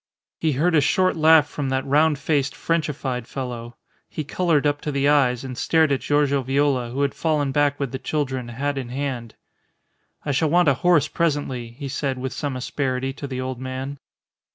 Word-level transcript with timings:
He 0.39 0.53
heard 0.53 0.73
a 0.73 0.81
short 0.81 1.15
laugh 1.15 1.47
from 1.47 1.69
that 1.69 1.85
round 1.85 2.17
faced, 2.17 2.55
Frenchified 2.55 3.27
fellow. 3.27 3.75
He 4.09 4.23
coloured 4.23 4.65
up 4.65 4.81
to 4.81 4.91
the 4.91 5.07
eyes, 5.07 5.43
and 5.43 5.55
stared 5.55 5.91
at 5.91 6.01
Giorgio 6.01 6.41
Viola, 6.41 6.89
who 6.89 7.03
had 7.03 7.13
fallen 7.13 7.51
back 7.51 7.79
with 7.79 7.91
the 7.91 7.99
children, 7.99 8.47
hat 8.47 8.79
in 8.79 8.89
hand. 8.89 9.35
"I 10.25 10.31
shall 10.31 10.49
want 10.49 10.69
a 10.69 10.73
horse 10.73 11.07
presently," 11.07 11.69
he 11.73 11.87
said 11.87 12.17
with 12.17 12.33
some 12.33 12.55
asperity 12.55 13.13
to 13.13 13.27
the 13.27 13.41
old 13.41 13.59
man. 13.59 13.99